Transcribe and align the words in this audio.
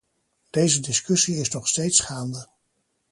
Deze 0.49 0.79
discussie 0.79 1.35
is 1.35 1.49
nog 1.49 1.67
steeds 1.67 1.99
gaande. 1.99 2.49